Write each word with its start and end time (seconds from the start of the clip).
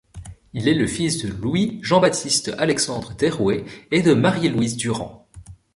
Il 0.53 0.67
est 0.67 0.73
le 0.73 0.87
fils 0.87 1.23
de 1.23 1.31
Louis 1.31 1.77
Jean-Baptiste 1.83 2.55
Alexandre 2.57 3.13
Derouet 3.15 3.65
et 3.91 4.01
de 4.01 4.15
Marie 4.15 4.49
Louise 4.49 4.75
Durand. 4.75 5.27